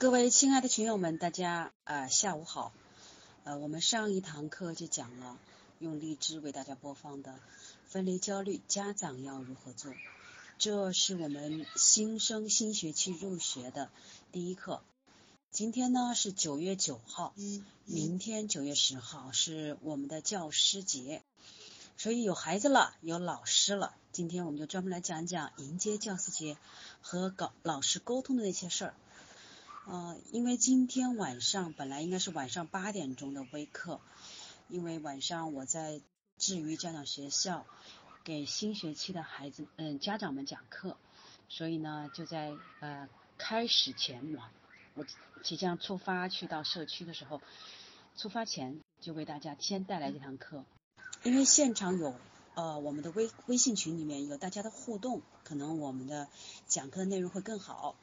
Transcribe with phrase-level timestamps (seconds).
[0.00, 2.72] 各位亲爱的群友们，大家啊下午好。
[3.44, 5.36] 呃，我们上一堂课就讲了
[5.78, 7.38] 用荔枝为大家播放的
[7.86, 9.92] 分离焦虑家长要如何做，
[10.56, 13.90] 这是我们新生新学期入学的
[14.32, 14.80] 第一课。
[15.50, 17.34] 今天呢是九月九号，
[17.84, 21.22] 明天九月十号是我们的教师节，
[21.98, 23.94] 所以有孩子了，有老师了。
[24.12, 26.56] 今天我们就专门来讲讲迎接教师节
[27.02, 28.94] 和搞老师沟通的那些事儿。
[29.90, 34.00] 呃，因为今天晚上本来应该是晚上八点钟的微课，
[34.68, 36.00] 因为晚上我在
[36.38, 37.66] 智于家长学校
[38.22, 40.96] 给新学期的孩子嗯家长们讲课，
[41.48, 44.52] 所以呢就在呃开始前嘛，
[44.94, 45.04] 我
[45.42, 47.40] 即将出发去到社区的时候，
[48.16, 50.64] 出发前就为大家先带来这堂课，
[51.24, 52.14] 因为现场有
[52.54, 56.28] 呃我们的微微信群里面有大家的互动，可能我们的
[56.68, 57.96] 讲课内容会更好。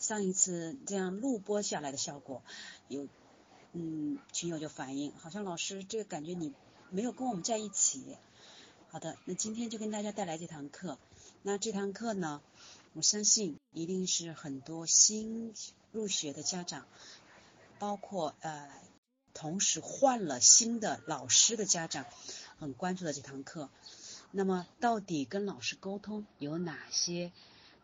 [0.00, 2.42] 上一次这样录播下来的效果，
[2.88, 3.06] 有
[3.74, 6.54] 嗯群友就反映，好像老师这个感觉你
[6.88, 8.16] 没有跟我们在一起。
[8.88, 10.98] 好的，那今天就跟大家带来这堂课。
[11.42, 12.40] 那这堂课呢，
[12.94, 15.52] 我相信一定是很多新
[15.92, 16.86] 入学的家长，
[17.78, 18.70] 包括呃
[19.34, 22.06] 同时换了新的老师的家长，
[22.58, 23.68] 很关注的这堂课。
[24.30, 27.32] 那么到底跟老师沟通有哪些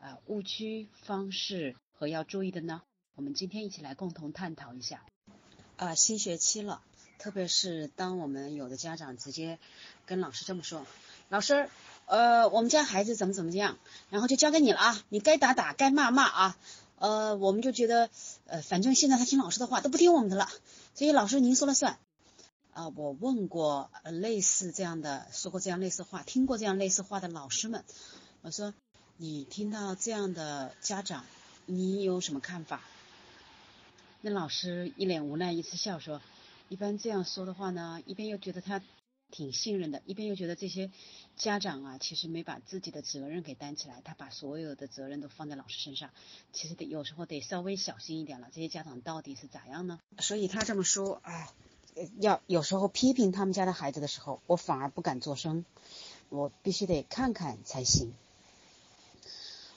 [0.01, 1.77] 啊误区方式？
[1.99, 2.83] 和要注意的呢？
[3.15, 5.03] 我们今天一起来共同探讨一下。
[5.77, 6.83] 啊，新学期了，
[7.19, 9.59] 特别是当我们有的家长直接
[10.05, 10.87] 跟老师这么说
[11.31, 11.71] ：“老师，
[12.05, 13.79] 呃，我们家孩子怎么怎么样，
[14.11, 16.59] 然后就交给你了啊，你该打打，该骂骂啊。”
[16.99, 18.11] 呃，我们就觉得，
[18.47, 20.49] 呃，反正现在他听老师的话都不听我们的了，
[20.95, 21.99] 所以老师您说了算。
[22.73, 27.85] 啊，我问过呃类似这样的，说过这样类似话，听过这样类似话的老师们，
[28.43, 28.75] 我说
[29.17, 31.25] 你听到这样的家长。
[31.67, 32.81] 你有什么看法？
[34.21, 36.21] 那老师一脸无奈，一次笑说
[36.71, 38.81] ：“一般这样说的话呢，一边又觉得他
[39.33, 40.93] 挺信任的，一边又觉得这些
[41.37, 46.11] 家长啊，其实没把自己的责任给担起来，他把所有的责任都放在老师身上，
[46.53, 48.49] 其实得有时候得稍微小心一点了。
[48.53, 49.99] 这些家长到底是咋样呢？
[50.19, 51.51] 所以他这么说，哎，
[52.21, 55.65] 要有时候批评他们家的孩子的时候，我反而不敢作声，
[56.29, 58.15] 我必须得看看才行。”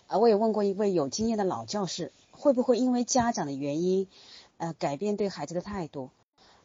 [0.09, 4.07] 啊，我也问过一位有经验的老教师，会不会因为家长的原因，
[4.57, 6.09] 呃，改变对孩子的态度？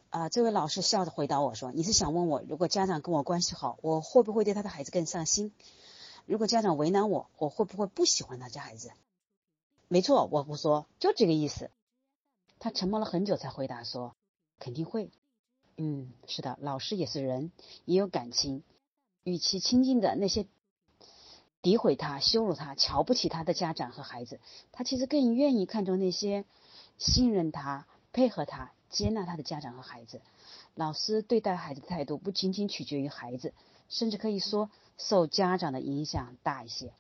[0.09, 5.53] 啊，这位老师笑着回答我说：“你是想问我，如果家长跟我关系好，我会不会对他的孩子更上心？
[6.25, 8.93] 如果家长为难我，我会不会不喜欢他家孩子？”
[9.89, 11.71] 没错，我不说，就这个意思。
[12.59, 14.17] 他沉默了很久才回答说
[14.59, 15.11] ：“肯定会。
[15.77, 17.53] 嗯，是的，老师也是人，
[17.85, 18.63] 也有感情。
[19.23, 20.47] 与其亲近的那些。”
[21.65, 24.39] 诋毁他、羞辱他、瞧不起他的家长和孩子，
[24.71, 26.45] 他其实更愿意看重那些
[26.99, 30.21] 信任他、配合他、接纳他的家长和孩子。
[30.75, 33.55] 老师对待孩子的态度不仅仅取决于孩子，
[33.89, 36.93] 甚至可以说受家长的影响大一些。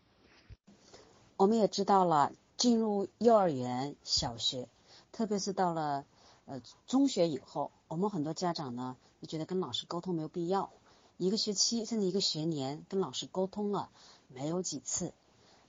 [1.36, 4.68] 我们也知道了，进入幼儿园、小学，
[5.12, 6.06] 特别是到了
[6.46, 10.70] 呃中学以后，我们很多家长呢就觉得跟老师沟通没有必要，
[11.18, 13.90] 一个学期甚至一个学年跟老师沟通了。
[14.34, 15.14] 没有几次，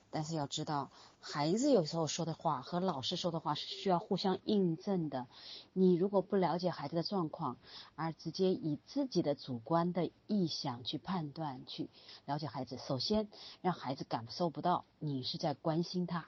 [0.09, 0.89] 但是要知道，
[1.21, 5.27] 孩子有时候说的话和老师说的话是需要互相印证的。
[5.73, 7.57] 你如果不了解孩子的状况，
[7.95, 11.89] 而直接以自己的主观的意向去判断、去
[12.25, 13.27] 了解孩子，首先
[13.61, 16.25] 让孩子感受不到你是在关心他；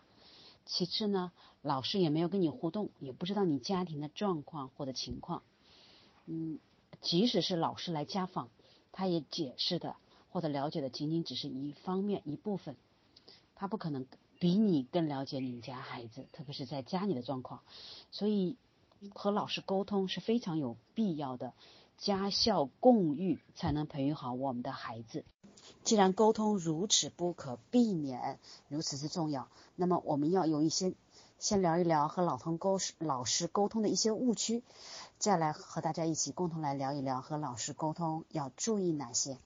[0.66, 1.31] 其次呢，
[1.62, 5.44] 老师也没有跟你互动，也不知道你家庭的状况或者情况。
[6.25, 6.59] 嗯，
[7.02, 8.50] 即使是老师来家访，
[8.92, 9.96] 他也解释的。
[10.29, 12.75] 或者了解的仅仅只是一方面一部分，
[13.55, 14.05] 他不可能
[14.39, 17.61] 比你更了解你家孩子，特别是在家里的状况，
[18.11, 18.55] 所以
[19.13, 21.53] 和老师沟通是非常有必要的，
[21.97, 25.23] 家校共育才能培育好我们的孩子。
[25.83, 28.39] 既然沟通如此不可避免，
[28.69, 30.94] 如此之重要，那么我们要有一些
[31.39, 34.63] 先聊一聊和老同沟老师沟通的一些误区，
[35.18, 39.38] 再来和大家一起共同来聊一聊和老师沟通要注意哪些。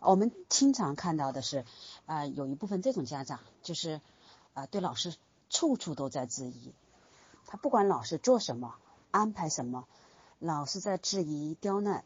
[0.00, 1.64] 我们经常看到的是，
[2.06, 4.00] 啊，有一部分这种家长就是
[4.54, 5.14] 啊，对老师
[5.50, 6.72] 处处都在质疑，
[7.46, 8.76] 他不管老师做什么、
[9.10, 9.86] 安排什么，
[10.38, 12.04] 老是在质疑、刁难，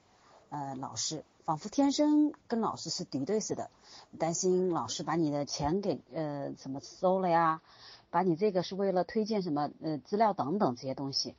[0.48, 3.70] 呃，老师仿佛天生跟老师是敌对似的，
[4.18, 7.60] 担心老师把你的钱给呃什么收了呀，
[8.10, 11.34] 把你这个是为了推荐什么呃资料等等这些东西，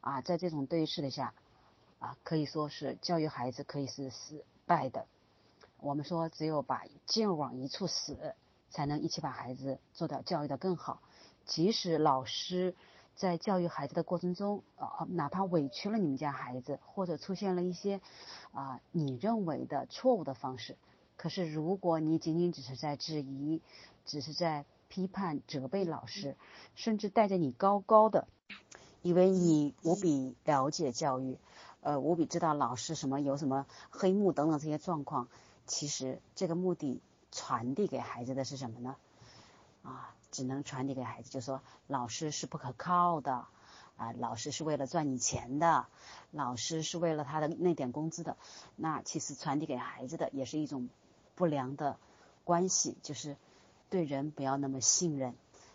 [0.00, 1.34] 啊，在这种对视的下，
[1.98, 5.06] 啊，可以说是教育孩子可以是失败的。
[5.82, 8.36] 我们说，只有把劲往一处使，
[8.70, 11.02] 才能一起把孩子做到教育的更好。
[11.44, 12.76] 即使老师
[13.16, 18.00] 在教育孩子的过程中，呃，哪怕委屈了你们家孩子，或者出现了一些
[18.52, 20.78] 啊你认为的错误的方式，
[21.16, 23.60] 可是如果你仅仅只是在质疑，
[24.06, 26.36] 只是在批判、责备老师，
[26.76, 28.28] 甚至带着你高高的，
[29.02, 31.38] 以为你无比了解教育，
[31.80, 35.28] 呃，无比知道老师什么有什么黑幕等等这些状况，
[35.66, 37.00] 其实这个目的
[37.30, 38.96] 传递给孩子的是什么呢？
[39.82, 40.14] 啊？
[40.30, 43.44] 只能传递给孩子，就说老师是不可靠的，
[43.98, 45.86] 啊，老师是为了赚你钱的，
[46.30, 48.38] 老师是为了他的那点工资的。
[48.74, 50.88] 那其实传递给孩子的也是一种
[51.34, 51.98] 不良的
[52.44, 53.36] 关系，就是
[53.90, 55.34] 对人不要那么信任。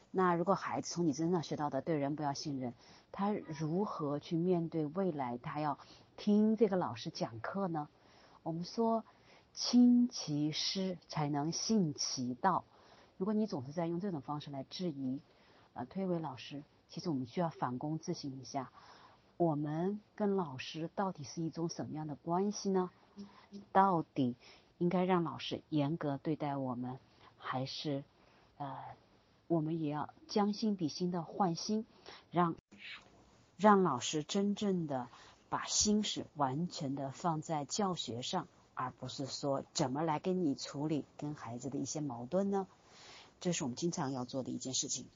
[0.10, 2.74] 那如果孩子从你身上学到的对人不要信任，
[3.12, 5.38] 他如何去面对未来？
[5.38, 5.78] 他要
[6.16, 7.88] 听这个老师讲课呢？
[8.42, 9.06] 我们说，
[9.57, 12.63] 亲其师才能信其道。
[13.18, 15.19] 如果你总是在用这种方式来质疑，
[15.74, 18.71] 呃，推诿老师，其实我们需要反躬自省一下，
[19.36, 22.92] 我们跟老师到底是一种什么样的关系呢？
[23.71, 24.36] 到底
[24.77, 27.00] 应该让老师严格对待我们，
[27.39, 28.03] 还是
[28.60, 28.77] 呃，
[29.48, 31.83] 我们也要将心比心的换心，
[32.30, 32.53] 让
[33.57, 35.07] 让老师真正的
[35.50, 42.68] 把心思完全的放在教学上，而不是说怎么来跟你处理跟孩子的一些矛盾呢？
[43.41, 45.07] 这是我们经常要做的一件事情。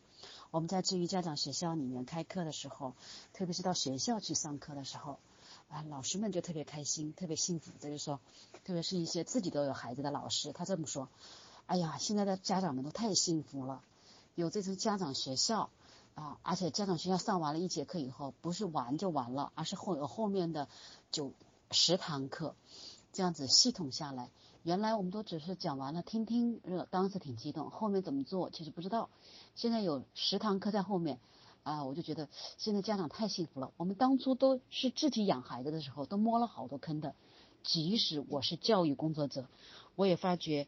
[0.50, 2.96] 我们在至于家长学校里面开课的时候，
[3.34, 5.19] 特别是到学校去上课的时候，
[5.69, 7.72] 啊，老师们就特别开心，特别幸福。
[7.80, 8.19] 这就说，
[8.66, 11.08] 特别是一些自己都有孩子的老师，他这么说
[11.68, 13.84] ：“哎呀，现在的家长们都太幸福了，
[14.34, 15.69] 有这种家长学校
[16.16, 20.68] 啊，而且家长学校上完了一节课以后，不是玩就完了，而是后有后面的
[21.12, 21.31] 九
[21.72, 22.56] 十堂课，
[23.12, 24.30] 这样子系统下来。”
[24.63, 29.10] 原来我们都只是讲完了听听，呃，当时挺激动，后面怎么做其实不知道。
[29.56, 31.19] 现在有十堂课在后面，
[31.63, 32.30] 啊，我就觉得
[32.60, 33.72] 现在家长太幸福了。
[33.78, 37.16] 我们当初都是自己养孩子的时候，都摸了好多坑的。
[37.63, 39.48] 即使我是教育工作者，
[39.96, 40.68] 我也发觉，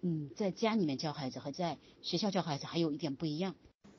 [0.00, 3.54] 嗯，在家里面教孩子和在学校教孩子还有一点不一样。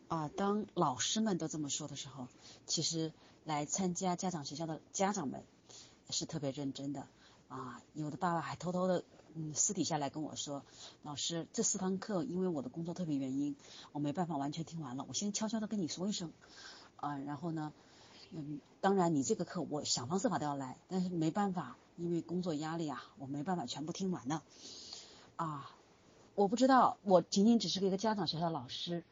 [0.07, 2.27] 啊，当老师们都这么说的时候，
[2.65, 3.13] 其实
[3.43, 5.43] 来参加家长学校的家长们
[6.09, 7.07] 是特别认真的。
[7.47, 9.03] 啊，有的爸爸还偷偷的。
[9.37, 10.63] 嗯，私底下来跟我说，
[11.03, 13.57] 老师，这四堂课因为我的工作特别原因，
[13.91, 16.31] 我没办法完全听完了，我先悄悄的跟你说一声，
[16.95, 17.73] 啊，然后呢，
[18.31, 24.41] 嗯，当然你这个课我想方设法都要来，但是没办法，因为工作压力啊，我没办法全部听完的，
[25.35, 25.69] 啊，
[26.35, 29.03] 我不知道，我仅仅只是一个家长学校老师，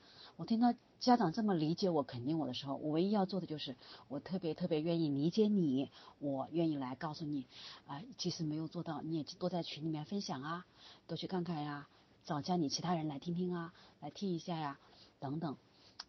[0.44, 0.76] 我听到。
[1.00, 3.76] 家长这么理解我、肯定我的时候，我唯一要做的就是，
[4.08, 7.46] 我特别特别愿意理解你，我愿意来告诉你，
[7.88, 10.66] 啊，即使没有做到，你也多在群里面分享啊，
[11.08, 11.88] 多去看看呀，
[12.24, 14.80] 找家里其他人来听听啊，来听一下呀，
[15.20, 15.58] 等等，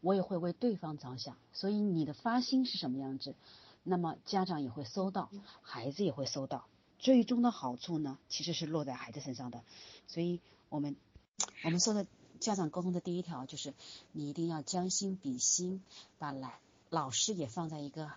[0.01, 1.37] 我也会为对方着想。
[1.53, 3.35] 所以你的发心是什么样子，
[3.83, 5.29] 那么家长也会收到，
[5.63, 6.67] 孩子也会收到，
[7.01, 9.65] 最终的好处呢，其实是落在孩子身上的。
[10.07, 10.95] 所以我们
[11.65, 12.07] 我们说的。
[12.41, 13.75] 家长沟通的第一条就是，
[14.13, 15.83] 你一定要将心比心，
[16.19, 16.59] 把来
[16.91, 18.11] 老师也放在一个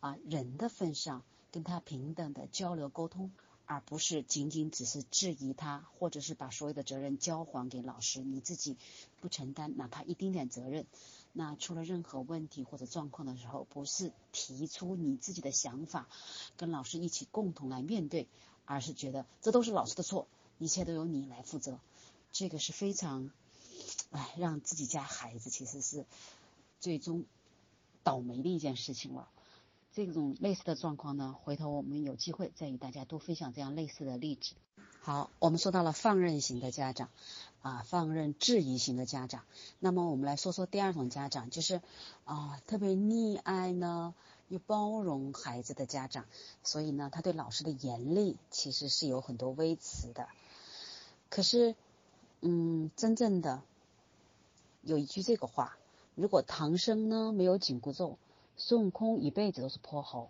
[0.00, 3.30] 啊人的份上，跟他平等的交流沟通，
[3.66, 8.76] 而不是仅仅只是质疑他，或者是把所有的责任交还给老师，你自己
[9.20, 10.86] 不承担哪怕一丁点责任。
[11.32, 16.08] 那出了任何问题或者状况的时候，不是提出你自己的想法，
[16.56, 18.28] 跟老师一起共同来面对，
[18.66, 20.28] 而是觉得这都是老师的错，
[20.58, 21.80] 一切都由你来负责，
[22.30, 23.30] 这个是非常。
[24.10, 26.06] 哎，让自己家孩子其实是
[26.80, 27.24] 最终
[28.02, 29.28] 倒霉的一件事情了。
[29.92, 34.54] 这种类似的状况呢，回头我们有机会再与大家多分享这样类似的例子。
[35.00, 37.10] 好，我们说到了放任型的家长
[37.62, 39.44] 啊，放任质疑型的家长。
[39.78, 41.80] 那么我们来说说第二种家长，就是
[42.24, 44.14] 啊，特别溺爱呢
[44.48, 46.24] 又包容孩子的家长。
[46.62, 50.26] 所以呢，他对老师的严厉其实是有很多微词的。
[51.28, 51.76] 可是，
[52.40, 53.62] 嗯，真正的。
[54.84, 55.76] 有一句这个话，
[56.14, 58.18] 如果唐僧呢没有紧箍咒，
[58.56, 60.28] 孙悟空一辈子都是泼猴，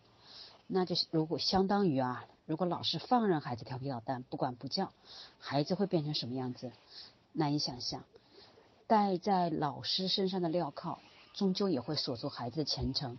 [0.68, 4.92] 那就是如果相当于啊，如果老师放任孩子调皮捣蛋，不管不教，
[5.38, 6.70] 孩子会变成什么样子？
[7.32, 8.04] 难以想象。
[8.86, 11.00] 戴在老师身上的镣铐，
[11.32, 13.18] 终究也会锁住孩子的前程。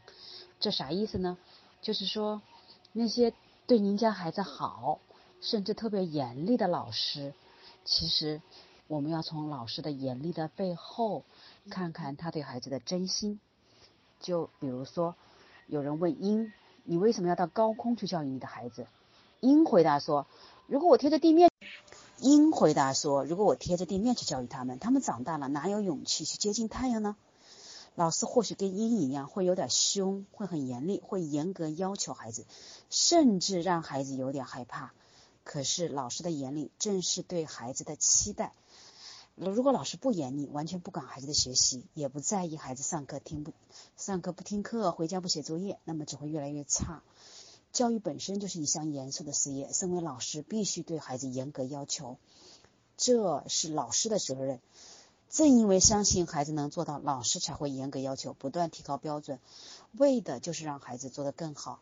[0.60, 1.38] 这啥意思呢？
[1.82, 2.42] 就是说，
[2.94, 3.34] 那些
[3.68, 5.00] 对您家孩子好，
[5.42, 7.34] 甚至特别严厉的老师，
[7.84, 8.42] 其实。
[8.88, 11.24] 我们要从老师的严厉的背后，
[11.70, 13.40] 看看他对孩子的真心。
[14.20, 15.16] 就比如说，
[15.68, 16.54] 有人问鹰
[16.86, 18.88] ：“你为什么要到高空去教育你的孩子？”
[19.42, 20.28] 鹰回答说
[20.68, 21.50] ：“如果我贴着地面。”
[22.20, 27.16] 鹰回答说：“如果我贴着地面去教育他们，他们长大了哪有勇气去接近太阳呢？”
[27.96, 32.46] 老师或许跟鹰一样，会有点凶，会很严厉，会严格要求孩子，
[32.90, 34.94] 甚至让孩子有点害怕。
[35.44, 38.54] 可是老师的严厉正是对孩子的期待。
[39.36, 43.54] 如果老师不严厉，完全不管孩子的学习，也不在意孩子上课听不
[43.98, 47.04] 上课不听课，回家不写作业，那么只会越来越差。
[47.74, 52.18] 教育本身就是一项严肃的事业，身为老师必须对孩子严格要求，
[52.96, 54.62] 这是老师的责任。
[55.30, 59.40] 正因为相信孩子能做到，老师才会严格要求，不断提高标准，
[59.92, 61.82] 为的就是让孩子做得更好。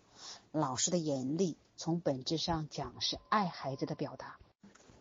[0.51, 4.39] 老师的严厉，从本质上讲是爱孩子的表达。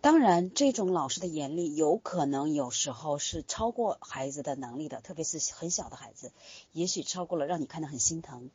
[0.03, 6.33] 当然，这种老师的严厉有可能有时候是超过孩子的能力的，特别是很小的孩子，
[6.73, 8.51] 也许超过了，让你看得很心疼。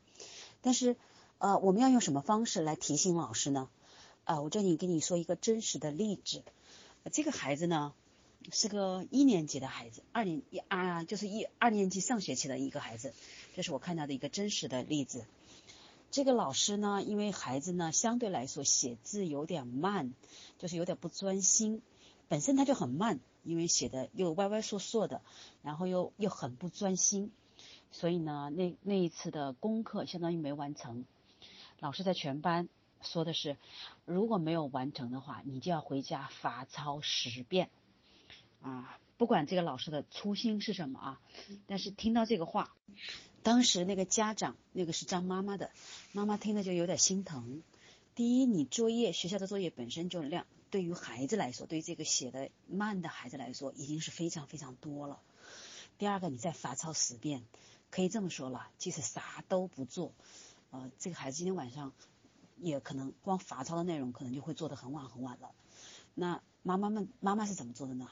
[0.61, 0.97] 但是，
[1.37, 3.69] 呃，我们要用什么方式来提醒老师呢？
[4.25, 6.43] 啊，我这里给你说一个真实的例子。
[7.13, 7.93] 这个孩子呢，
[8.51, 13.13] 是个一年级的孩子，二年一啊，就是一二年级上学期的一个孩子。
[13.55, 15.23] 这是我看到的一个真实的例子。
[16.09, 20.13] 这个老师呢，因为孩子呢相对来说写字有点慢，
[20.57, 21.81] 就是有点不专心。
[22.29, 25.21] 本身他就很慢，因为写的又歪歪缩缩的，
[25.61, 27.31] 然后又又很不专心，
[27.91, 31.05] 所以呢，那那一次的功课相当于没完成。
[31.79, 32.67] 老师在全班
[33.01, 33.55] 说的是，
[34.05, 37.69] 如果没有完成的话，你就要回家罚抄十遍。
[38.61, 41.21] 啊，不管这个老师的初心是什么啊，
[41.65, 42.73] 但是听到这个话。
[43.43, 45.71] 当时那个家长，那个是张妈妈的，
[46.11, 47.63] 妈妈听了就有点心疼。
[48.13, 55.19] 第一，你作业学校的作业本身就量，对于孩子来说，对于这个写的慢的孩子来说，已经是非常非常多了。
[55.97, 57.43] 第二个，你再罚抄十遍，
[57.89, 60.13] 可以这么说了，即使啥都不做，
[60.71, 61.93] 呃，这个孩子今天晚上
[62.57, 65.51] 也可能光罚抄的内容，可能就会做的很晚很晚了。
[66.13, 68.09] 那妈妈们，妈妈是怎么做的呢？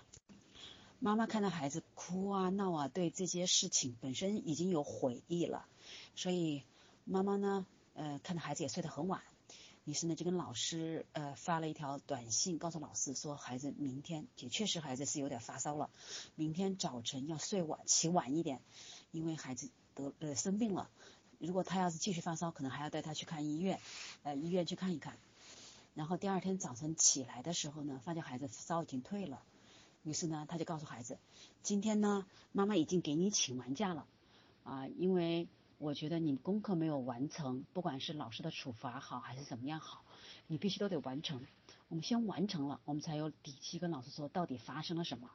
[1.00, 5.68] 妈妈看到孩子哭啊闹啊，对这些事情本身已经有悔意了，
[6.16, 6.64] 所以
[7.04, 9.22] 妈妈呢，呃，看到孩子也睡得很晚，
[9.84, 15.92] 于是呢就跟老师呃发了一条短信，告诉老师说孩子明天也确实孩子是有点发烧了，
[16.36, 18.62] 明天早晨要睡晚起晚一点，
[19.12, 20.90] 因为孩子得呃生病了，
[21.38, 23.80] 如果他要是继续发烧，可能还要带他去看医院，
[24.24, 25.18] 呃医院去看一看，
[25.94, 29.44] 然后第二天早晨起来的时候呢，发现孩子烧已经退了。
[30.06, 31.18] 于是呢，他就告诉孩子，
[31.64, 34.06] 今天呢，妈妈已经给你请完假了，
[34.64, 35.48] 啊，因为
[35.80, 40.04] 我觉得你功课没有完成，不管是老师的处罚好还是怎么样好，
[40.46, 41.42] 你必须都得完成。
[41.88, 45.32] 我们先完成了，我们才有底气跟老师说到底发生了什么。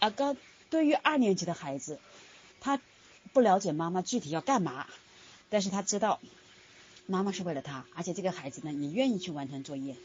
[0.00, 0.38] 啊，刚
[0.70, 2.00] 对于二年级的孩子，
[2.60, 2.80] 他
[3.34, 4.86] 不了解妈妈具体要干嘛，
[5.50, 6.18] 但是他知道
[7.06, 9.96] 妈妈是为了他，而且这个孩子呢，也愿意去完成作业，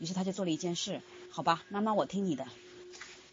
[0.00, 2.48] 于是他就做了一件事，好吧，妈妈我听你的。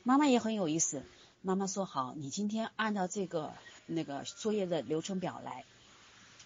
[0.03, 1.03] 妈妈也很有意思，
[1.41, 3.53] 妈妈说好，你今天按照这个
[3.85, 5.65] 那个作业的流程表来，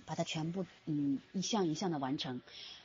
[0.05, 2.41] 把它全部嗯一项一项的完成。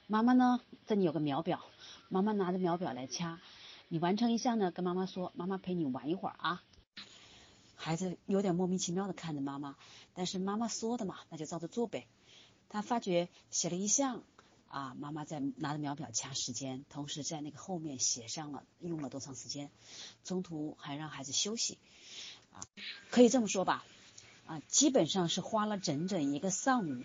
[0.07, 1.65] 妈妈呢，这里有个秒表，
[2.09, 3.41] 妈妈拿着秒表来掐。
[3.89, 6.63] 你完成一项呢，跟妈妈说，妈妈陪你玩一会儿啊。
[7.75, 9.75] 孩子有点莫名其妙的看着妈妈，
[10.15, 12.07] 但是妈妈说的嘛，那就照着做呗。
[12.69, 14.23] 他发觉写了一项。
[14.69, 19.71] 啊，妈妈在拿着秒表掐时间，同时在那个后面写上了用了多长时间，
[20.25, 21.79] 中途还让孩子休息，
[22.53, 22.61] 啊，
[23.11, 23.85] 可以这么说吧，
[24.47, 27.03] 啊，基本上是花了整整一个上午，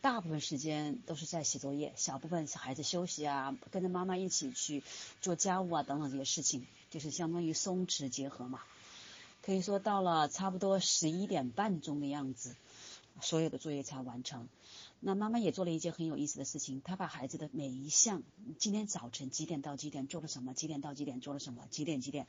[0.00, 4.82] 大部分时间都是在写作业，小部分是孩子休息啊，跟着妈妈一起去
[5.20, 8.60] 做家务啊等等这些事情，就是相当于松弛结合嘛，
[9.42, 12.56] 可以说到了差不多十一点半钟的样子，
[13.20, 14.48] 所有的作业才完成。
[14.98, 18.22] 那妈妈也做了一件很有意思的事情，她把孩子的每一项
[18.58, 22.26] 今天早晨几点到几点做了什么，几点到几点做了什么，几点几点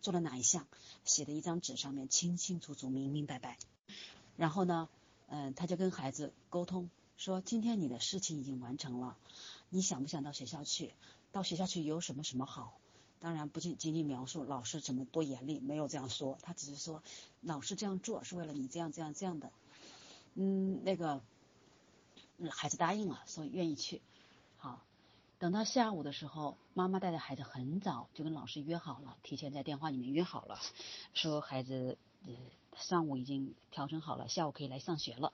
[0.00, 0.66] 做了哪一项，
[1.04, 3.58] 写在一张纸上面，清清楚楚、明明白白。
[4.36, 4.88] 然后呢，
[5.28, 9.16] 嗯，他就跟孩子沟通说，今天你的事情已经完成了，
[9.68, 10.94] 你想不想到学校去？
[11.32, 12.78] 到学校去有什么什么好？
[13.20, 17.02] 当然不仅仅仅描述老师怎么多严厉，没有这样说，他只是说
[17.42, 19.52] 老师这样做是为了你这样这样这样的。
[20.34, 21.22] 嗯，那个。
[22.50, 24.02] 孩子答应了，说愿意去。
[24.58, 24.82] 好，
[25.38, 30.58] 等到下午的时候，妈妈带着孩子很早就跟老师约好了，提前在电话里面约好了，
[31.14, 32.32] 说孩子呃
[32.76, 35.32] 上午已经调整好了，下午可以来上学了。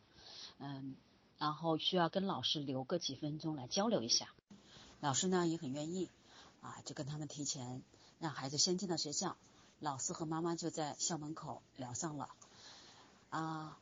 [0.58, 0.94] 嗯，
[1.38, 4.28] 然后需要跟老师留个几分钟来交流一下。
[5.00, 6.08] 老师呢也很愿意，
[6.60, 7.82] 啊，就跟他们提前
[8.20, 9.36] 让孩子先进到学校，
[9.80, 12.28] 老师和妈妈就在校门口聊上了。
[13.30, 13.78] 啊，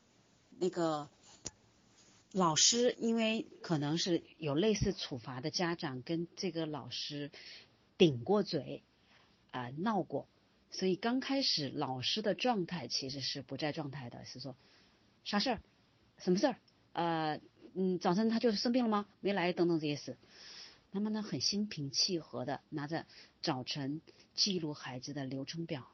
[0.59, 1.09] 那个。
[2.32, 7.32] 老师因为可能是有类似处罚的家长跟这个老师
[7.99, 8.84] 顶过嘴
[9.50, 10.28] 啊闹过，
[10.70, 14.54] 所以刚开始老师的状态其实是不在状态的，是说
[15.25, 15.60] 啥事儿？
[16.18, 16.56] 什么事儿？
[16.92, 17.40] 呃，
[17.75, 19.06] 嗯，早晨他就是生病了吗？
[19.20, 20.16] 没来等等这些事。
[20.92, 23.06] 妈妈呢很心平气和的拿着
[23.42, 24.00] 早晨
[24.34, 25.90] 记录孩子的流程表，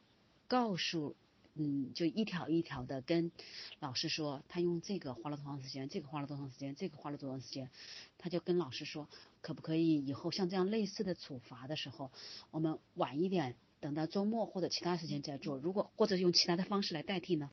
[0.48, 1.16] 告诉。
[1.58, 3.32] 嗯，就一条一条的跟
[3.80, 7.70] 老师说，他用这个花了多长时间，这个花了多长时间，这个花了多长时间，
[8.18, 9.08] 他就跟老师说，
[9.40, 12.10] 可不可以以后像这样类似的处罚的时候，
[12.50, 17.50] 我们晚一点，等到周末或者其他时间再做，如果或者用其他的方式来代替呢？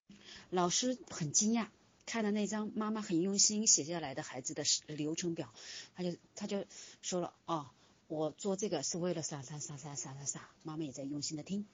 [0.49, 1.67] 老师很惊讶，
[2.05, 5.53] 看了那张妈妈很用心写下来的孩子的流程表，
[5.95, 6.65] 他就他就
[7.01, 7.69] 说了，哦，
[8.07, 11.65] 我做这个是为了啥啥啥啥啥啥啥，妈妈也在用心的听。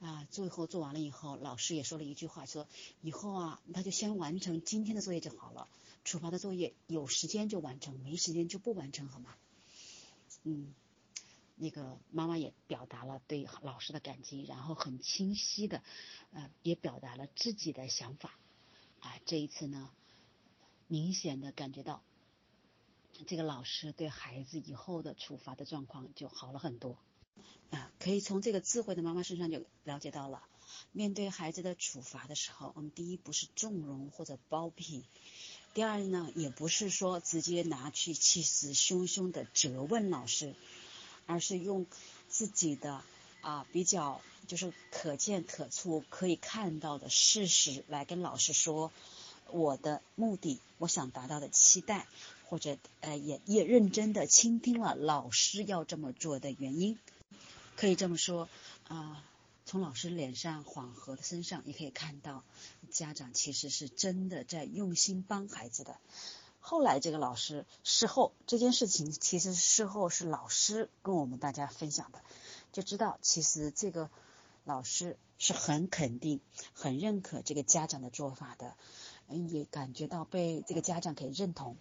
[0.00, 2.68] 啊，最后做完了以后，老师也说了一句话，说
[3.02, 5.68] 以后啊，他就先完成今天的作业就好了。
[6.04, 9.34] 处罚的作业有时间就完成，没时间就不完成，好吗？
[10.44, 10.72] 嗯，
[11.56, 15.82] 那个妈妈也表达了对老师的感激，然后很清晰的，
[16.32, 18.38] 呃，也表达了自己的想法。
[19.00, 19.90] 啊，这一次呢，
[20.86, 22.02] 明显的感觉到，
[23.26, 26.96] 这个老师对孩子以后的处罚的状况就好了很多。
[27.70, 30.42] 啊，可以从这个智慧的妈妈身上就了解到了，
[30.92, 35.04] 面对孩子的处罚的时候，我们第一不是纵容或者包庇，
[35.74, 40.54] 第二呢，也不是说直接拿去气势汹汹的责问老师，
[41.26, 41.86] 而是用
[42.28, 43.02] 自己的
[43.42, 48.90] 啊比较就是可见可触可以看到的事实来跟老师说
[49.50, 52.06] 我的目的，我想达到的期待，
[52.46, 56.98] 或者呃也也认真的倾听了老师要这么做的原因。
[57.78, 58.48] 可以这么说
[58.88, 59.22] 啊，
[59.64, 62.42] 从老师脸上缓和的身上，也可以看到
[62.90, 65.96] 家长其实是真的在用心帮孩子的。
[66.58, 72.20] 后来这个老师事后这件事情，其实事后是老师跟我们大家分享的，
[72.72, 74.10] 就知道其实这个
[74.64, 76.40] 老师是很肯定、
[76.72, 78.74] 很认可这个家长的做法的，
[79.28, 81.76] 嗯也感觉到被这个家长给认同。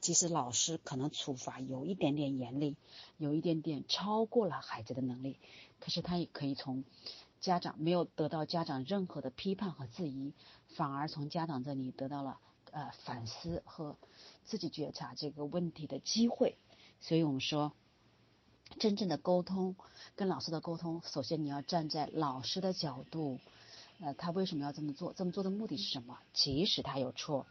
[0.00, 2.76] 其实老师可能处罚有一点点严厉，
[3.16, 5.38] 有一点点超过了孩子的能力，
[5.78, 6.84] 可是他也可以从
[7.40, 10.32] 家长没有得到家长任何的批判和质疑，
[10.74, 12.38] 反而从家长这里得到了
[12.72, 13.96] 呃反思和
[14.44, 16.56] 自己觉察这个问题的机会。
[17.00, 17.72] 所以我们说，
[18.78, 19.76] 真正的沟通
[20.16, 23.38] 跟老师的沟通，首先你要站在老师的角度，
[24.00, 25.12] 呃，他为什么要这么做？
[25.12, 26.18] 这么做的目的是什么？
[26.32, 27.46] 即使他有错。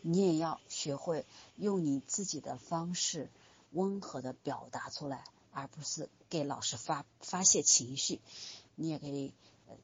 [0.00, 3.30] 你也要学会用你自己的方式
[3.72, 8.20] 温和的表达出来，而不是给老师发发泄情绪。
[8.76, 9.34] 你也可以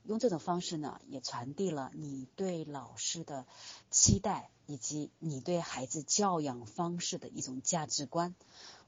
[0.05, 3.45] 用这种方式呢，也传递了你对老师的
[3.91, 8.37] 期待，以及你对孩子教养方式的一种价值观。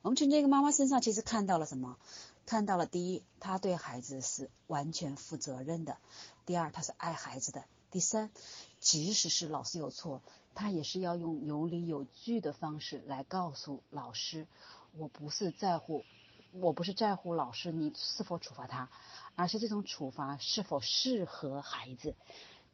[0.02, 1.98] 我们从这个妈妈身上其实看到了什么？
[2.46, 5.94] 看到了第一，她对孩子是完全负责任的；
[6.44, 8.30] 第二，她是爱孩子的；第三，
[8.80, 10.22] 即使是老师有错。
[10.54, 14.46] 他也是要用有理有据的方式来告诉老师，
[14.96, 16.02] 我不是在乎，
[16.50, 18.88] 我不是在乎老师你是否处罚他，
[19.34, 22.14] 而是这种处罚是否适合孩子，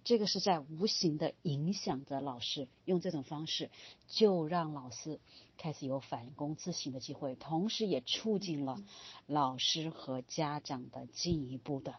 [0.05, 2.69] 这个是在无形的影响着老师。
[2.85, 3.69] 用这种方式，
[4.07, 5.19] 就让老师
[5.59, 8.81] 开始有反躬自省的机会，同时也促进了
[9.27, 11.97] 老师和家长的进一步的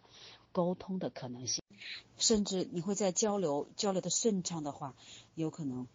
[0.53, 1.61] 沟通的可能性。
[2.17, 4.95] 甚至你会在交流交流的顺畅的话，
[5.35, 5.85] 有可能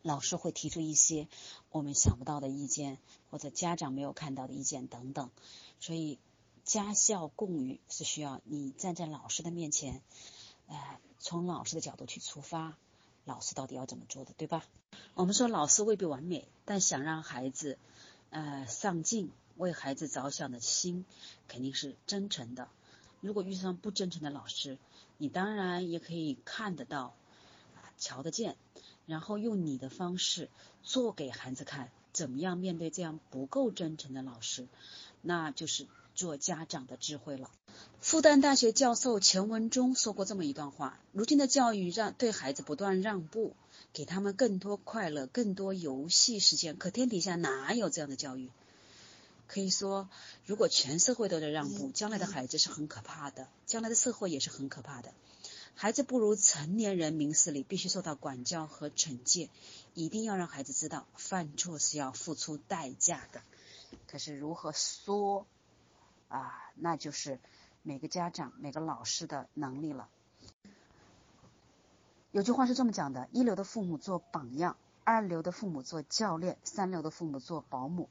[0.00, 1.28] 老师会提出一些
[1.70, 2.96] 我们想不到的意见，
[3.30, 5.28] 或者家长没有看到的意见等等。
[5.80, 6.18] 所以
[6.64, 10.00] 家校共育是需要你站在老师的面前，
[10.68, 12.78] 呃，从老师的角度去出发，
[13.24, 14.64] 老师到底要怎么做的，对吧？
[15.14, 17.78] 我们说老师未必完美，但想让孩子
[18.30, 21.04] 呃上进，为孩子着想的心
[21.48, 22.68] 肯定是真诚的。
[23.20, 24.78] 如果遇上不真诚的老师，
[25.16, 27.14] 你当然也可以看得到，
[27.98, 28.56] 瞧得见，
[29.06, 30.48] 然后用你的方式
[30.82, 34.68] 做给孩子看，怎么样面对这样不够真诚的老师，
[35.20, 37.50] 那就是做家长的智慧了。
[38.00, 43.54] 复旦大学教授钱文忠说过这么一段话：如今的教育让对孩子不断让步，
[43.92, 48.50] 给他们更多快乐、更多游戏时间，可天底下哪有这样的教育？
[49.48, 50.08] 可以说，
[50.44, 55.12] 如果全社会都在让步，将来的孩子是很可怕的，将来的社会也是很可怕的。
[55.74, 59.48] 孩子不如成年人明事理，必须受到管教和惩戒，
[59.94, 63.40] 一定要让孩子知道犯错是要付出代价的。
[64.06, 65.46] 可是如何说
[66.28, 66.52] 啊？
[66.74, 67.40] 那就是
[67.82, 70.08] 每个家长、每个老师的能力了。
[72.32, 78.10] 有句话是这么讲的：一流的父母做榜样，二流的父母做教练，三流的父母做保姆。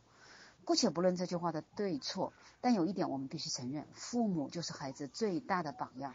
[0.67, 6.13] 姑且不论这句话的对错，但有一点我们必须承认：父母就是孩子最大的榜样。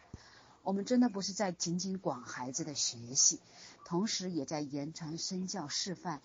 [0.63, 3.41] 我们真的不是在仅仅管孩子的学习，
[3.87, 6.21] 同时也在言传身教，示范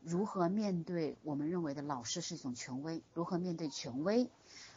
[0.00, 4.30] 如何面对我们认为的老师是一种权威，如何面对权威，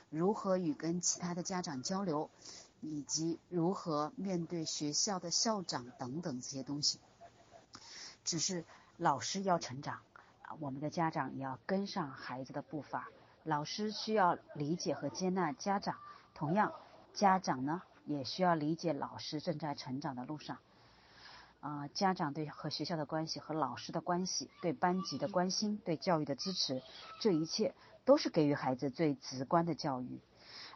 [0.10, 2.32] 如何与跟其他的家长交流，
[2.82, 7.00] 以及如何面对学校的校长等等这些东西。
[8.24, 8.66] 只是
[8.98, 10.00] 老师要成长，
[10.60, 13.10] 我们的家长也要跟上孩子的步伐。
[13.44, 15.98] 老师需要理解和接纳家长，
[16.34, 16.74] 同样，
[17.14, 20.58] 家长呢也需要理解老师正在成长的路上。
[21.60, 26.84] 啊，家长对和学校的关系和老师的关系，对班级的关心，对教育的支持，
[27.20, 30.20] 这一切都是给予孩子最直观的教育。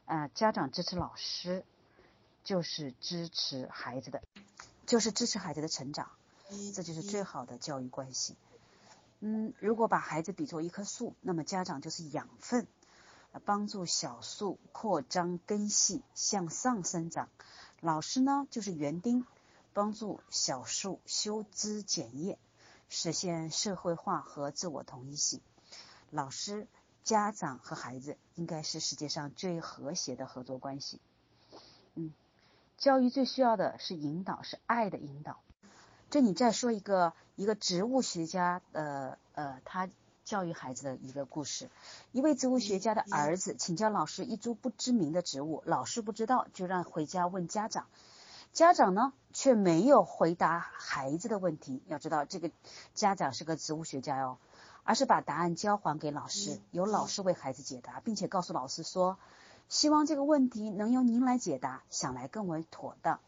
[0.05, 1.63] 啊，家长支持老师，
[2.43, 4.23] 就是支持孩子的，
[4.87, 6.09] 就是支持孩子的成长，
[6.73, 8.35] 这就是最好的教育关系。
[9.21, 12.67] 嗯，如果把孩子比作一棵树，那么家长就是养分，
[13.43, 17.27] 帮助小树扩张根系向上生长；
[17.81, 19.25] 老师呢就是园丁，
[19.73, 22.39] 帮助小树修枝剪叶，
[22.87, 25.41] 实现社会化和自我同一性。
[26.11, 26.67] 老师、
[27.03, 31.01] 家长和孩子应该是世界上最和谐的合作关系。
[31.95, 32.13] 嗯，
[32.77, 35.41] 教育最需要的是引导，是爱的引导。
[36.09, 39.87] 这你再说一个一个植物学家呃呃他
[40.25, 41.69] 教育孩子的一个故事。
[42.11, 47.85] 一位植物学家的儿子请教老师一株不知名的植物，老师不知道就让回家问家长，
[48.53, 51.83] 家长呢却没有回答孩子的问题。
[51.87, 52.49] 要知道这个
[52.95, 54.39] 家长是个植物学家哟，
[54.83, 59.19] 而是把答案交还给老师，由老师为孩子解答，并且告诉老师说，
[59.67, 63.19] 希望这个问题能由您来解答，想来更为妥当，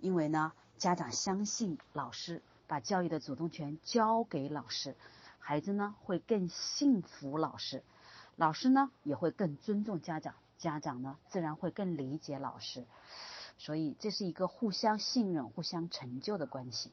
[0.00, 0.52] 因为呢。
[0.78, 4.96] 家长相信老师，把教育的主动权交给老师，
[5.38, 7.82] 孩子呢会更信服老师，
[8.36, 12.86] 老师呢也会更尊重家长，家长呢自然会更理解老师，
[13.58, 16.92] 所以这是一个互相信任、互相成就的关系。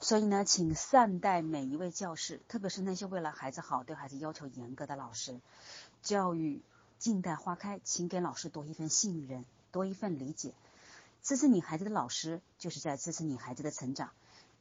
[0.00, 5.40] 所以呢，请善待每一位教师，特别是那些为了孩子好、对孩子要求严格的老师。
[6.02, 6.60] 教育
[6.98, 10.52] 静待花开，请给老师多一份信任，多一份理解。
[11.24, 14.10] 支持你孩子的老师，就是在支持你孩子的成长；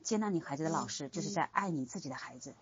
[0.01, 2.55] 接纳你孩子的老师，就是在爱你自己的孩子。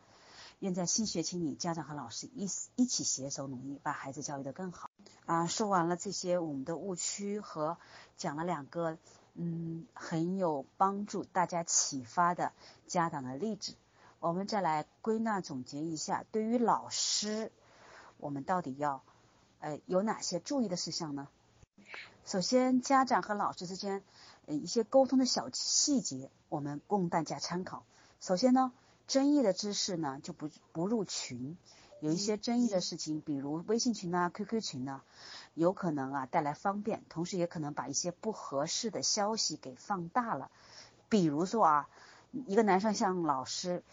[0.58, 4.90] 愿在新学期里，家长和老师一一起携手努力，把孩子教育得更好。
[5.28, 7.78] 啊，说完了这些我们的误区和
[8.18, 8.98] 讲了两个
[9.36, 12.54] 嗯很有帮助、大家启发的
[12.88, 13.76] 家长的例子，
[14.20, 17.52] 我们再来归纳总结一下，对于老师，
[18.18, 19.04] 我们到底要
[19.60, 21.28] 呃有哪些注意的事项呢？
[22.24, 24.04] 首先，家长和老师之间，
[24.46, 27.84] 呃，一些沟通的小细节，我们供大家参考。
[28.20, 28.72] 首先呢，
[29.08, 31.58] 争议的知识呢就不不入群。
[32.00, 35.02] 有一些争议的事情，比如微信群呐、QQ 群呐，
[35.56, 40.52] 有可能啊带来方便，同时也可能把一些不合适的消息给放大了。
[41.10, 41.90] 比如说啊，
[42.32, 43.84] 一个男生向老师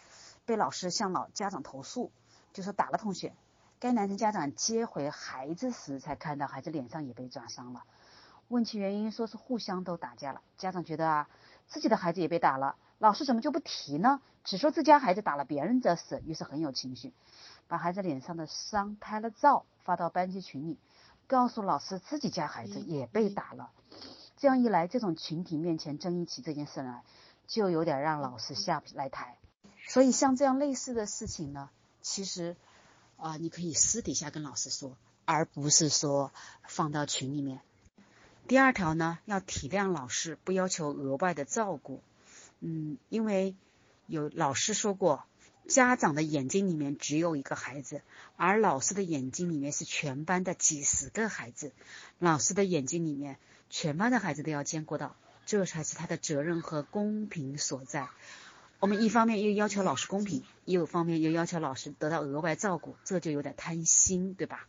[0.45, 2.13] 被老师向老家长投诉，
[2.53, 3.35] 就说打了同学。
[3.81, 7.85] 该男生家长接回孩子时，才看到孩子脸上也被抓伤了。
[8.49, 10.41] 问其原因，说是互相都打架了。
[10.57, 11.29] 家长觉得啊，
[11.67, 14.21] 自己的孩子也被打了，老师怎么就不提呢？
[14.43, 17.13] 只说自家孩子打了别人的事，于是很有情绪，
[17.67, 20.79] 把孩子脸上的伤拍了照发到班级群里，
[21.27, 23.71] 告诉老师自己家孩子也被打了。
[24.39, 27.03] 这样一来，这种群体面前争议起这件事来，
[27.47, 29.37] 就有点让老师下不来台。
[29.87, 31.69] 所以像这样类似的事情呢，
[32.01, 32.57] 其实
[33.19, 36.33] 啊，你可以私底下跟老师说，而不是说
[36.63, 37.61] 放到群里面。
[38.49, 42.03] 第二条呢，要体谅老师，不要求额外的照顾。
[42.61, 43.55] 嗯，因为
[44.07, 45.27] 有老师说过，
[45.69, 48.01] 家长的眼睛里面只有一个孩子，
[48.39, 51.73] 而老师的眼睛里面是全班的几十个孩子。
[52.19, 53.37] 老师的眼睛里面，
[53.69, 58.09] 全班的孩子都要兼顾到，这才是他的责任和公平所在。
[58.81, 64.67] 我们一方面又要求老师公平，一方面又要求老师得到额外照顾，这就有点贪心，对吧？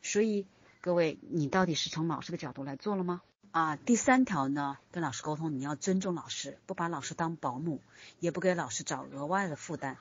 [0.00, 0.46] 所以。
[0.82, 3.22] 各位，你到底是从老师的角度来做了吗？
[3.52, 7.80] 啊，第三条呢，跟老师沟通，你要尊重老师，不把老师当保姆，
[8.18, 9.96] 也不给老师找额外的负担。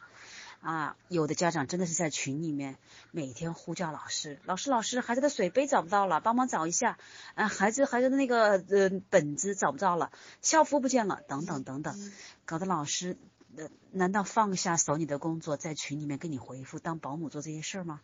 [0.59, 2.77] 啊，有的家长真的是在群里面
[3.11, 6.97] 每天呼叫老师，老师老师，孩子的水杯找不到了，帮忙找一下。
[7.35, 12.11] 啊，孩子孩子的那个呃本子找不到了，校服不见了，等等等等，
[12.45, 13.17] 搞得老师
[13.55, 18.01] 呃难道放下手里的工作，在群里面给你回复，当保姆做这些事儿吗？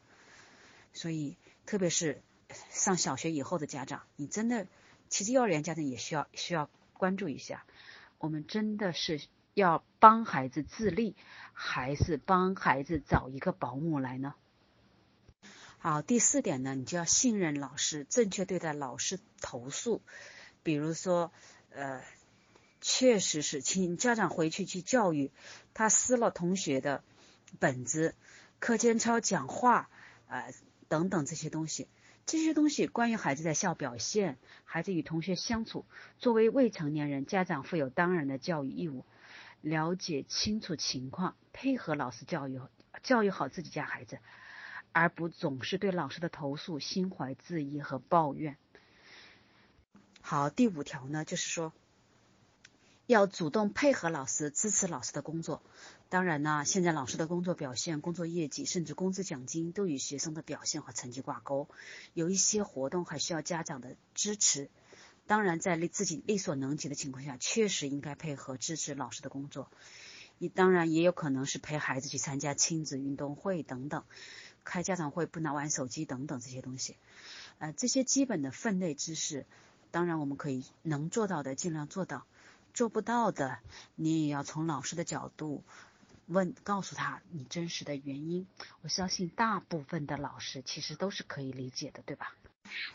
[0.93, 2.21] 所以，特别是。
[2.71, 4.67] 上小学以后的家长，你真的，
[5.09, 7.65] 其实幼儿园家长也需要需要关注一下。
[8.19, 9.21] 我们真的是
[9.53, 11.15] 要帮孩子自立，
[11.53, 14.33] 还是帮孩子找一个保姆来呢？
[15.79, 20.01] 好，第四点呢，你就要信任老师，正确对待老师投诉。
[20.63, 21.31] 比如说，
[21.69, 22.01] 呃，
[22.81, 25.31] 确实是，请家长回去去教育
[25.73, 27.03] 他撕了同学的
[27.59, 28.15] 本子、
[28.59, 29.89] 课间操、讲话
[30.27, 30.45] 啊
[30.87, 31.87] 等等这些东西。
[32.27, 35.85] 这些东西关于孩子在校表现、孩子与同学相处，
[36.19, 39.05] 作为未成年人，家长负有当然的教育义务，
[39.61, 42.59] 了解清楚情况，配合老师教育，
[43.01, 44.19] 教育好自己家孩子，
[44.91, 48.57] 而不总是对老师的投诉心怀质疑和抱怨。
[50.19, 51.71] 好，第五条呢，就是说。
[53.07, 55.61] 要主动配合老师，支持老师的工作。
[56.09, 61.69] 当然呢，现在老师的工作表现、工作业绩，甚至工资奖金，都与学生的表现和成绩挂钩。
[62.13, 64.69] 有一些活动还需要家长的支持。
[65.25, 69.71] 当然，在力自己力所能及的情况下，确实应该配合支持老师的工作。
[70.37, 74.03] 你当然也有可能是陪孩子去参加亲子运动会等等，
[74.65, 76.97] 开家长会不拿玩手机等等这些东西。
[77.59, 79.45] 呃，这些基本的分内知识，
[79.91, 82.25] 当然我们可以能做到的尽量做到。
[82.77, 83.57] 做不到的，
[83.95, 85.63] 你也要从老师的角度
[86.27, 88.45] 问，告诉他你真实的原因。
[88.83, 92.35] 我相信大部分的老师其实都是可以理解的，对吧？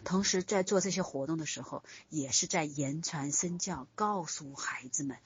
[0.04, 5.18] 同时在做这些活动的时候，也是在言传身教，告诉孩子们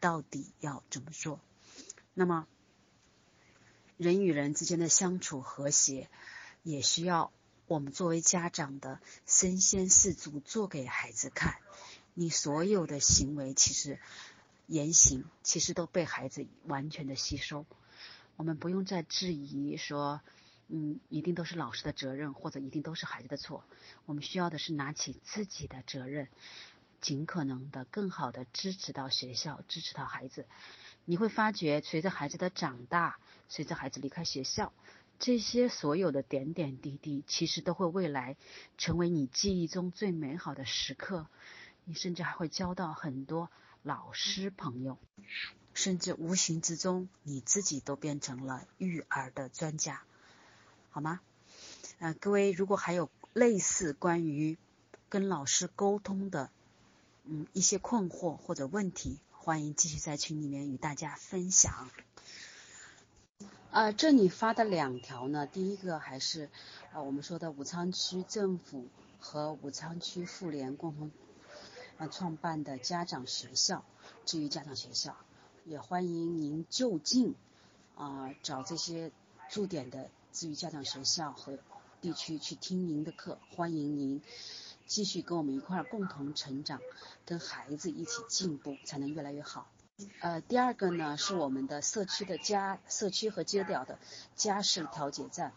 [0.00, 1.38] 到底要怎么做。
[2.12, 2.48] 那么，
[3.96, 6.10] 人与人之间的相处和谐，
[6.64, 7.30] 也需要
[7.68, 11.59] 我们作为家长的身先士卒，做给孩子看。
[12.20, 13.98] 你所有的行为，其实
[14.66, 17.64] 言行，其实都被孩子完全的吸收。
[18.36, 20.20] 我们不用再质疑说，
[20.68, 23.64] 嗯，一定都是老师的责任，或者一定都是孩子的错。
[24.04, 26.28] 我们需要的是拿起自己的责任，
[27.00, 30.44] 尽可能的更好的支持到学校，支持到孩子。
[31.06, 34.74] 你会发觉，随着孩子的长大，随着孩子离开学校，
[35.18, 38.36] 这些所有的点点滴滴，其实都会未来
[38.76, 41.26] 成为你记忆中最美好的时刻。
[41.90, 43.50] 你甚至还会交到很多
[43.82, 44.96] 老师朋友，
[45.74, 50.00] 甚至无形之中你自己都变成了育儿的专家，
[50.90, 51.18] 好吗？
[51.98, 54.56] 呃，各位如果还有类似关于
[55.08, 56.48] 跟老师沟通的
[57.24, 61.90] 嗯一些困惑或者问题，欢迎继续在群里面与大家分享。
[63.72, 66.50] 啊，这里发的两条呢，第一个还是
[66.92, 68.86] 啊我们说的武昌区政府
[69.18, 71.10] 和武昌区妇联共同。
[72.08, 73.84] 创办的家长学校，
[74.24, 75.16] 至于家长学校，
[75.64, 77.34] 也欢迎您就近
[77.96, 79.12] 啊找这些
[79.48, 81.58] 驻点的至于家长学校和
[82.00, 84.22] 地区去听您的课，欢迎您
[84.86, 86.80] 继续跟我们一块儿共同成长，
[87.24, 89.66] 跟孩子一起进步，才能越来越好。
[90.20, 93.98] 呃，第二个呢是我们的社区的家社区和街道的
[94.34, 95.52] 家事调解站。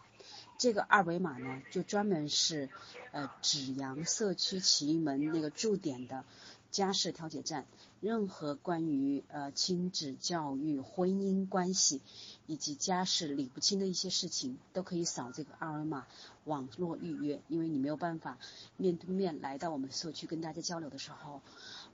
[0.56, 2.68] 这个二维码呢，就专门是
[3.12, 6.24] 呃紫阳社区启义门那个驻点的
[6.70, 7.66] 家事调解站，
[8.00, 12.00] 任何关于呃亲子教育、婚姻关系
[12.46, 16.06] 以及家事理不清的一些事情，都可以扫这个二维码
[16.44, 17.40] 网络预约。
[17.48, 18.38] 因为你没有办法
[18.76, 21.42] 面对面来到我们社区跟大家交流的时候，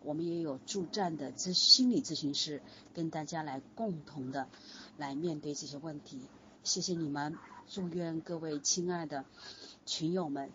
[0.03, 2.63] 我们也有驻站的咨心理咨询师
[2.95, 4.49] 跟大家来共同的
[4.97, 6.21] 来面对这些问题。
[6.63, 7.37] 谢谢你们。
[7.73, 9.25] 祝愿各位亲爱的
[9.87, 10.51] 群友们，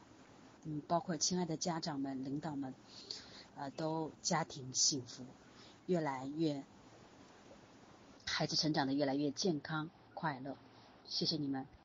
[0.66, 2.74] 嗯，包括亲爱的家长们、领导们，
[3.56, 5.24] 呃，都家庭幸福，
[5.86, 6.66] 越来越，
[8.26, 10.58] 孩子成长的越来越健康快乐。
[11.08, 11.76] 谢谢你们。